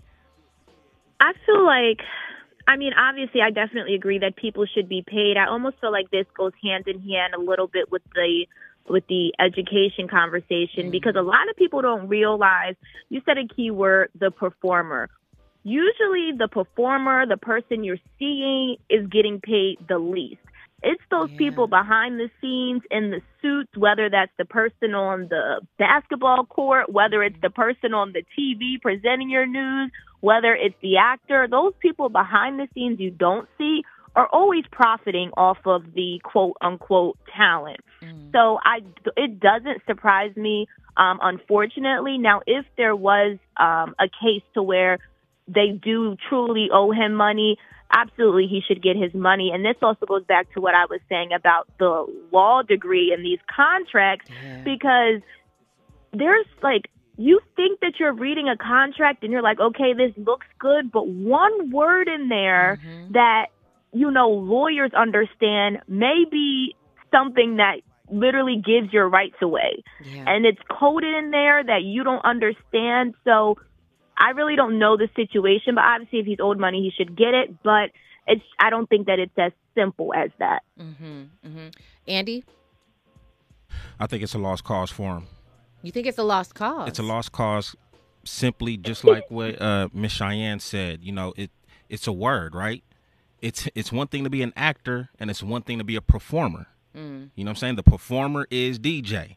[1.21, 2.01] I feel like
[2.67, 5.37] I mean, obviously, I definitely agree that people should be paid.
[5.37, 8.47] I almost feel like this goes hand in hand a little bit with the
[8.89, 12.75] with the education conversation because a lot of people don't realize
[13.09, 15.09] you said a key word the performer
[15.63, 20.43] usually the performer the person you're seeing is getting paid the least
[20.85, 25.61] it's those people behind the scenes in the suits whether that's the person on the
[25.79, 30.97] basketball court whether it's the person on the tv presenting your news whether it's the
[30.97, 33.83] actor those people behind the scenes you don't see
[34.17, 37.81] are always profiting off of the quote unquote talent.
[38.33, 38.81] So I,
[39.17, 42.19] it doesn't surprise me, um, unfortunately.
[42.19, 44.99] Now, if there was um, a case to where
[45.49, 47.59] they do truly owe him money,
[47.91, 49.51] absolutely he should get his money.
[49.53, 53.25] And this also goes back to what I was saying about the law degree and
[53.25, 54.31] these contracts,
[54.65, 55.21] because
[56.13, 60.47] there's like you think that you're reading a contract and you're like, okay, this looks
[60.59, 63.13] good, but one word in there mm-hmm.
[63.13, 63.47] that
[63.93, 66.75] you know lawyers understand may be
[67.13, 67.77] something that
[68.11, 69.83] literally gives your rights away.
[70.27, 73.15] And it's coded in there that you don't understand.
[73.25, 73.57] So
[74.17, 77.35] I really don't know the situation, but obviously if he's owed money, he should get
[77.35, 77.91] it, but
[78.27, 80.63] it's I don't think that it's as simple as that.
[80.81, 81.69] Mm-hmm, mm-hmm.
[82.09, 82.45] Andy,
[83.99, 85.27] I think it's a lost cause for him.
[85.83, 86.89] you think it's a lost cause?
[86.89, 87.77] It's a lost cause,
[88.25, 91.01] simply just like what uh, Miss Cheyenne said.
[91.03, 91.51] You know, it
[91.89, 92.83] it's a word, right?
[93.41, 96.01] It's it's one thing to be an actor, and it's one thing to be a
[96.01, 96.67] performer.
[96.97, 97.31] Mm.
[97.35, 97.77] You know what I'm saying?
[97.77, 99.37] The performer is DJ.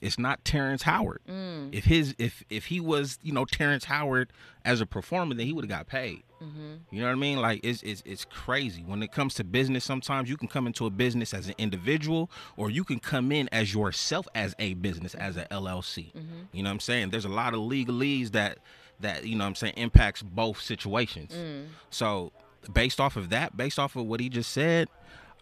[0.00, 1.20] It's not Terrence Howard.
[1.28, 1.74] Mm.
[1.74, 4.32] If his if if he was you know Terrence Howard
[4.64, 6.22] as a performer, then he would have got paid.
[6.42, 6.74] Mm-hmm.
[6.94, 7.38] You know what I mean?
[7.38, 9.84] Like it's, it's it's crazy when it comes to business.
[9.84, 13.48] Sometimes you can come into a business as an individual, or you can come in
[13.52, 16.12] as yourself as a business as a LLC.
[16.52, 17.10] You know what I'm saying?
[17.10, 18.58] There's a lot of legalese that
[19.00, 21.32] that you know what I'm saying impacts both situations.
[21.32, 21.66] Mm.
[21.90, 22.32] So
[22.72, 24.88] based off of that, based off of what he just said,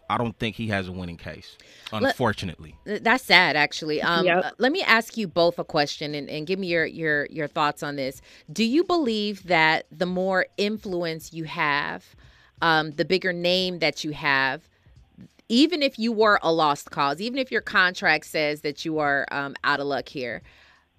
[0.09, 1.57] I don't think he has a winning case.
[1.91, 2.75] Unfortunately.
[2.85, 4.01] That's sad, actually.
[4.01, 4.43] Um, Yep.
[4.45, 7.47] uh, Let me ask you both a question and, and give me your, your your
[7.47, 8.21] thoughts on this.
[8.51, 12.15] Do you believe that the more influence you have,
[12.61, 14.67] um, the bigger name that you have,
[15.49, 19.25] even if you were a lost cause, even if your contract says that you are
[19.31, 20.41] um, out of luck here,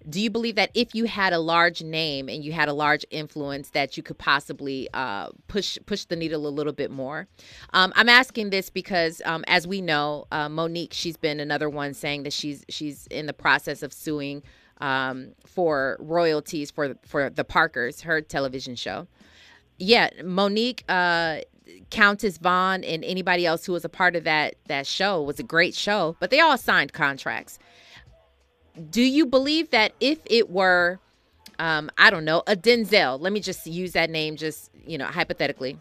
[0.07, 3.05] do you believe that if you had a large name and you had a large
[3.09, 7.27] influence that you could possibly uh, push push the needle a little bit more?
[7.73, 11.93] Um, i'm asking this because um, as we know uh, monique she's been another one
[11.93, 14.43] saying that she's she's in the process of suing
[14.79, 19.07] um, for royalties for for the parkers her television show.
[19.77, 21.39] Yeah monique uh
[21.89, 25.43] countess vaughn and anybody else who was a part of that that show was a
[25.43, 27.59] great show but they all signed contracts
[28.89, 30.99] do you believe that if it were
[31.59, 35.05] um i don't know a denzel let me just use that name just you know
[35.05, 35.77] hypothetically.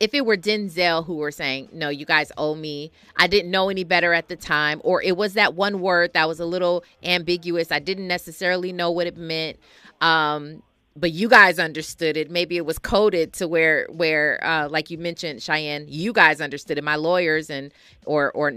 [0.00, 2.90] If it were denzel who were saying no you guys owe me.
[3.16, 6.28] I didn't know any better at the time or it was that one word that
[6.28, 9.58] was a little ambiguous i didn't necessarily know what it meant
[10.00, 10.62] um
[10.96, 12.30] but you guys understood it.
[12.30, 16.78] Maybe it was coded to where where uh like you mentioned cheyenne you guys understood
[16.78, 16.84] it.
[16.84, 17.72] My lawyers and
[18.04, 18.52] or or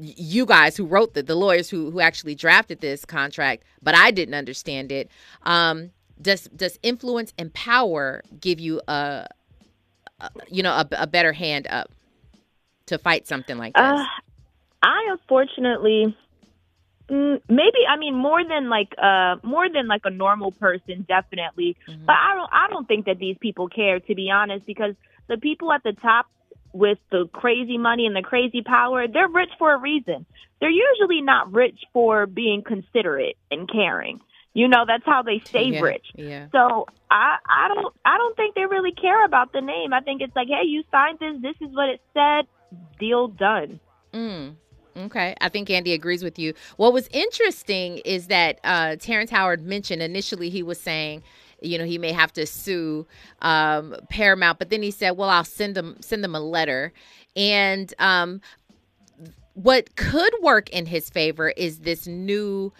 [0.00, 4.10] you guys who wrote the the lawyers who who actually drafted this contract, but I
[4.10, 5.10] didn't understand it.
[5.42, 9.26] Um, does does influence and power give you a,
[10.20, 11.90] a you know a, a better hand up
[12.86, 13.82] to fight something like this?
[13.82, 14.04] Uh,
[14.82, 16.16] I unfortunately,
[17.08, 21.76] mm, maybe I mean more than like uh more than like a normal person, definitely.
[21.86, 24.94] But I don't I don't think that these people care to be honest, because
[25.28, 26.26] the people at the top
[26.72, 30.26] with the crazy money and the crazy power, they're rich for a reason.
[30.60, 34.20] They're usually not rich for being considerate and caring.
[34.54, 36.06] You know, that's how they stay Yeah, rich.
[36.14, 36.46] yeah.
[36.52, 39.92] So I I don't I don't think they really care about the name.
[39.92, 41.40] I think it's like, hey, you signed this.
[41.40, 42.46] This is what it said.
[42.98, 43.80] Deal done.
[44.12, 44.56] Mm.
[44.94, 46.52] Okay, I think Andy agrees with you.
[46.76, 51.22] What was interesting is that uh, Terrence Howard mentioned initially he was saying,
[51.62, 53.06] you know, he may have to sue
[53.40, 56.92] um, Paramount, but then he said, "Well, I'll send them send them a letter."
[57.36, 58.40] And um,
[59.54, 62.72] what could work in his favor is this new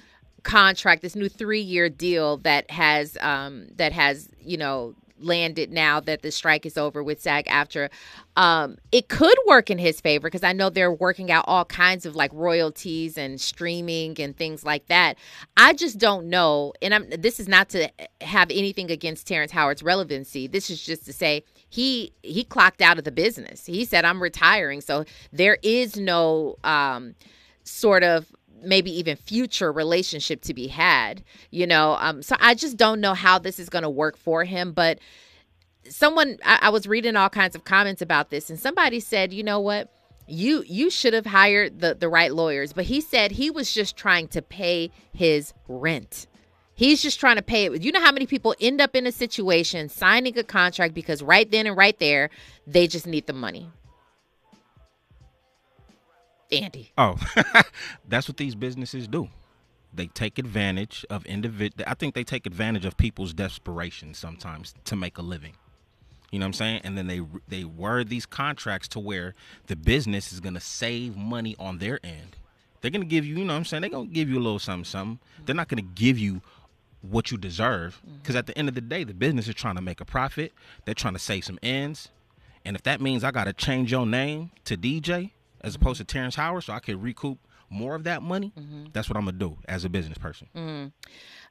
[0.42, 6.00] contract, this new three year deal that has um, that has you know landed now
[6.00, 7.90] that the strike is over with SAG-AFTRA.
[8.36, 12.06] Um, it could work in his favor because I know they're working out all kinds
[12.06, 15.18] of like royalties and streaming and things like that.
[15.56, 16.72] I just don't know.
[16.80, 17.90] And I'm this is not to
[18.22, 20.46] have anything against Terrence Howard's relevancy.
[20.46, 23.66] This is just to say he he clocked out of the business.
[23.66, 24.80] He said I'm retiring.
[24.80, 27.14] So there is no um
[27.64, 28.26] sort of
[28.62, 33.14] maybe even future relationship to be had you know um so i just don't know
[33.14, 34.98] how this is going to work for him but
[35.88, 39.42] someone I, I was reading all kinds of comments about this, and somebody said, you
[39.42, 39.90] know what?
[40.26, 43.96] You you should have hired the the right lawyers, but he said he was just
[43.96, 46.26] trying to pay his rent.
[46.74, 47.82] He's just trying to pay it.
[47.82, 51.50] You know how many people end up in a situation signing a contract because right
[51.50, 52.30] then and right there,
[52.66, 53.70] they just need the money.
[56.52, 56.92] Andy.
[56.98, 57.16] Oh,
[58.08, 59.28] that's what these businesses do.
[59.94, 61.82] They take advantage of individ.
[61.86, 65.54] I think they take advantage of people's desperation sometimes to make a living.
[66.30, 66.80] You know what I'm saying?
[66.84, 69.34] And then they they word these contracts to where
[69.66, 72.36] the business is gonna save money on their end.
[72.80, 73.82] They're gonna give you, you know what I'm saying?
[73.82, 75.18] They're gonna give you a little something, something.
[75.44, 76.40] They're not gonna give you
[77.02, 78.00] what you deserve.
[78.00, 78.16] Mm-hmm.
[78.16, 80.52] Because at the end of the day, the business is trying to make a profit.
[80.86, 82.08] They're trying to save some ends.
[82.64, 85.32] And if that means I gotta change your name to DJ
[85.62, 87.38] as opposed to Terrence Howard so I could recoup
[87.70, 88.52] more of that money,
[88.92, 90.48] that's what I'm gonna do as a business person.
[90.54, 90.90] Uh,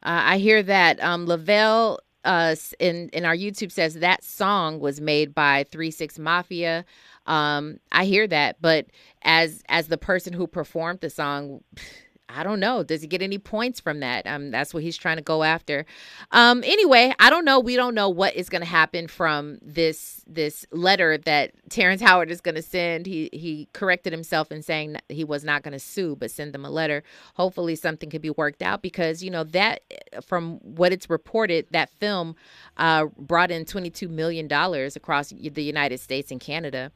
[0.04, 5.34] I hear that um, Lavelle uh, in in our YouTube says that song was made
[5.34, 6.86] by Three Six Mafia.
[7.26, 8.88] Um, I hear that, but
[9.24, 11.64] as as the person who performed the song.
[12.36, 12.84] I don't know.
[12.84, 14.26] Does he get any points from that?
[14.28, 15.86] Um, that's what he's trying to go after.
[16.32, 17.60] Um, anyway, I don't know.
[17.60, 22.32] We don't know what is going to happen from this this letter that Terrence Howard
[22.32, 23.06] is going to send.
[23.06, 26.66] He he corrected himself in saying he was not going to sue, but send them
[26.66, 27.04] a letter.
[27.36, 29.82] Hopefully, something could be worked out because you know that
[30.26, 32.36] from what it's reported, that film
[32.78, 36.92] uh, brought in twenty two million dollars across the United States and Canada.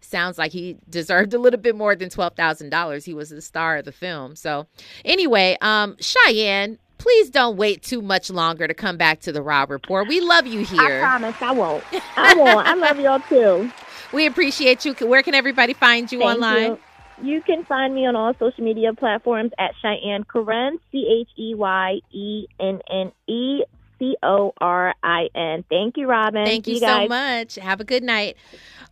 [0.00, 3.04] Sounds like he deserved a little bit more than twelve thousand dollars.
[3.04, 4.36] He was the star of the film.
[4.36, 4.66] So,
[5.04, 6.78] anyway, um, Cheyenne.
[6.98, 10.06] Please don't wait too much longer to come back to the Rob Report.
[10.06, 10.98] We love you here.
[10.98, 11.82] I promise I won't.
[12.16, 12.66] I won't.
[12.66, 13.72] I love y'all too.
[14.12, 14.92] We appreciate you.
[14.92, 16.72] Where can everybody find you Thank online?
[16.72, 16.78] You.
[17.22, 21.54] You can find me on all social media platforms at Cheyenne Corin, C H E
[21.54, 23.62] Y E N N E
[24.00, 25.64] C O R I N.
[25.70, 26.44] Thank you, Robin.
[26.44, 27.04] Thank See you guys.
[27.04, 27.54] so much.
[27.54, 28.36] Have a good night.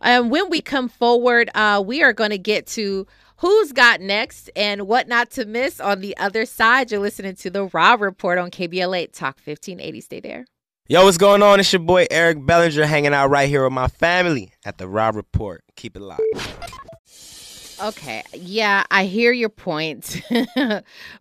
[0.01, 3.05] Um, when we come forward, uh, we are going to get to
[3.37, 6.91] who's got next and what not to miss on the other side.
[6.91, 10.01] You're listening to the Rob Report on KBLA Talk 1580.
[10.01, 10.45] Stay there.
[10.87, 11.59] Yo, what's going on?
[11.59, 15.15] It's your boy Eric Bellinger hanging out right here with my family at the Rob
[15.15, 15.63] Report.
[15.75, 16.23] Keep it locked.
[17.81, 18.23] Okay.
[18.33, 20.03] Yeah, I hear your point.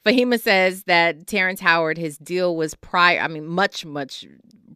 [0.04, 4.26] Fahima says that Terrence Howard, his deal was prior, I mean, much, much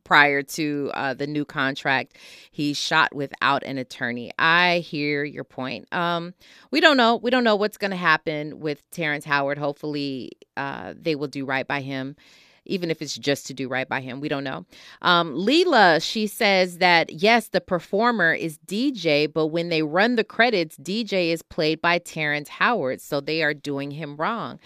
[0.04, 2.18] prior to uh, the new contract.
[2.50, 4.32] He shot without an attorney.
[4.38, 5.92] I hear your point.
[5.92, 6.34] Um,
[6.70, 7.16] we don't know.
[7.16, 9.58] We don't know what's going to happen with Terrence Howard.
[9.58, 12.16] Hopefully, uh, they will do right by him.
[12.64, 14.64] Even if it's just to do right by him, we don't know.
[15.02, 20.24] Um, Leela, she says that yes, the performer is DJ, but when they run the
[20.24, 24.58] credits, DJ is played by Terrence Howard, so they are doing him wrong.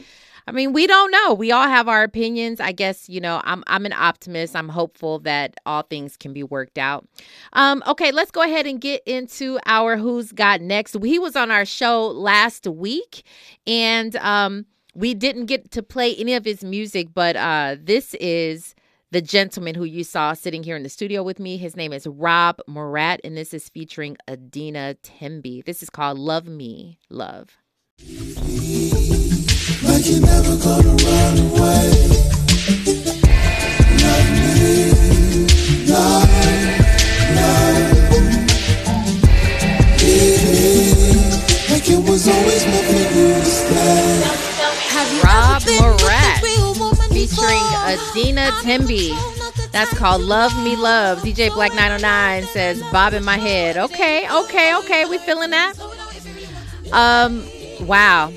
[0.48, 1.34] I mean, we don't know.
[1.34, 2.60] We all have our opinions.
[2.60, 4.54] I guess, you know, I'm I'm an optimist.
[4.54, 7.06] I'm hopeful that all things can be worked out.
[7.54, 10.96] Um, okay, let's go ahead and get into our Who's Got Next.
[11.02, 13.24] He was on our show last week,
[13.66, 14.66] and um,
[14.96, 18.74] we didn't get to play any of his music, but uh, this is
[19.10, 21.58] the gentleman who you saw sitting here in the studio with me.
[21.58, 25.62] His name is Rob Morat, and this is featuring Adina Tembi.
[25.64, 27.58] This is called Love Me, Love.
[29.82, 31.92] Like you're never gonna run away.
[34.00, 34.92] Love me,
[35.86, 36.28] love,
[37.36, 37.92] love.
[40.00, 44.45] Yeah, like it was always meant for you to stay.
[45.22, 46.40] Rob Morat
[47.10, 49.10] featuring Adina Tembi.
[49.72, 51.18] That's called Love Me Love.
[51.18, 53.76] DJ Black 909 says Bob in my head.
[53.76, 55.04] Okay, okay, okay.
[55.06, 55.74] We feeling that?
[56.92, 57.44] Um,
[57.86, 58.32] wow.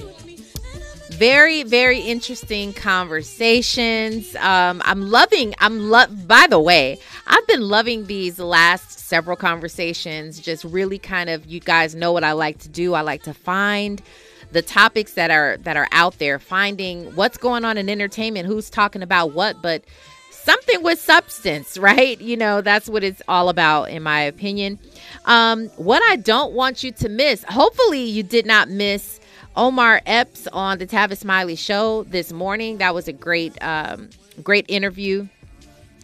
[1.12, 4.36] Very, very interesting conversations.
[4.38, 10.40] Um, I'm loving, I'm love by the way, I've been loving these last several conversations.
[10.40, 12.94] Just really kind of you guys know what I like to do.
[12.94, 14.02] I like to find
[14.52, 18.70] the topics that are that are out there, finding what's going on in entertainment, who's
[18.70, 19.84] talking about what, but
[20.32, 22.20] something with substance, right?
[22.20, 24.80] You know, that's what it's all about, in my opinion.
[25.26, 29.20] Um, what I don't want you to miss, hopefully, you did not miss
[29.56, 32.78] Omar Epps on the Tavis Smiley show this morning.
[32.78, 34.10] That was a great, um,
[34.44, 35.28] great interview.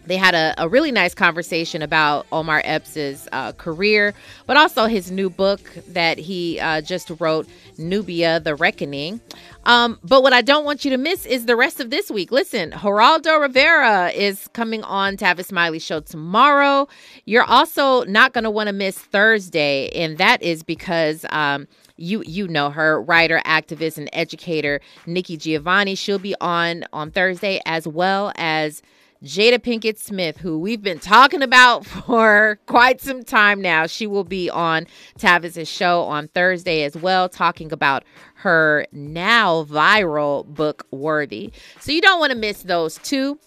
[0.05, 4.13] They had a, a really nice conversation about Omar Epps' uh, career,
[4.45, 7.47] but also his new book that he uh, just wrote,
[7.77, 9.19] Nubia, The Reckoning.
[9.65, 12.31] Um, but what I don't want you to miss is the rest of this week.
[12.31, 16.87] Listen, Geraldo Rivera is coming on Tavis Smiley show tomorrow.
[17.25, 22.23] You're also not going to want to miss Thursday, and that is because um, you
[22.25, 25.95] you know her, writer, activist, and educator Nikki Giovanni.
[25.95, 28.81] She'll be on on Thursday as well as
[29.25, 33.87] Jada Pinkett Smith, who we've been talking about for quite some time now.
[33.87, 34.85] She will be on
[35.17, 38.03] Tavis's show on Thursday as well, talking about
[38.35, 41.51] her now viral book, Worthy.
[41.79, 43.39] So you don't want to miss those two.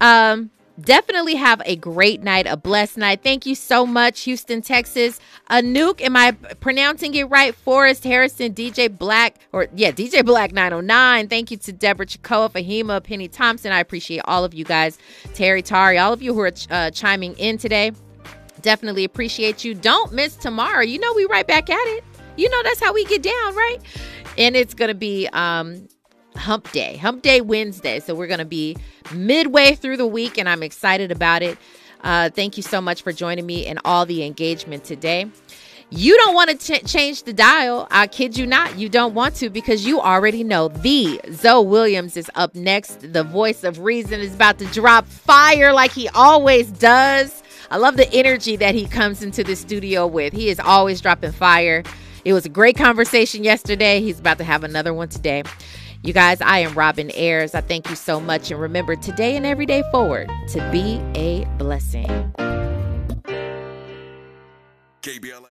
[0.00, 0.50] Um,
[0.80, 3.22] definitely have a great night, a blessed night.
[3.22, 5.20] Thank you so much, Houston, Texas.
[5.50, 7.54] Anouk, am I pronouncing it right?
[7.54, 11.28] Forrest Harrison, DJ Black, or yeah, DJ Black 909.
[11.28, 13.72] Thank you to Deborah Chakoa, Fahima, Penny Thompson.
[13.72, 14.98] I appreciate all of you guys.
[15.34, 17.92] Terry Tari, all of you who are uh, chiming in today.
[18.62, 19.74] Definitely appreciate you.
[19.74, 20.82] Don't miss tomorrow.
[20.82, 22.04] You know we right back at it.
[22.36, 23.78] You know that's how we get down, right?
[24.38, 25.86] And it's gonna be um
[26.36, 28.00] hump day, hump day Wednesday.
[28.00, 28.76] So we're going to be
[29.14, 31.58] midway through the week, and I'm excited about it.
[32.02, 35.26] Uh, thank you so much for joining me and all the engagement today.
[35.90, 37.86] You don't want to ch- change the dial.
[37.90, 38.78] I kid you not.
[38.78, 43.12] You don't want to because you already know the Zoe Williams is up next.
[43.12, 47.42] The voice of reason is about to drop fire like he always does.
[47.70, 50.32] I love the energy that he comes into the studio with.
[50.32, 51.82] He is always dropping fire.
[52.24, 54.00] It was a great conversation yesterday.
[54.00, 55.42] He's about to have another one today.
[56.04, 57.54] You guys, I am Robin Ayers.
[57.54, 58.50] I thank you so much.
[58.50, 62.06] And remember today and every day forward to be a blessing.
[65.00, 65.40] KBLA.